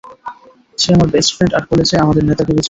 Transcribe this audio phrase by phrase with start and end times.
[0.77, 2.59] সে আমার best friend আর কলেজে আমাদের নেতাগিরি চলে।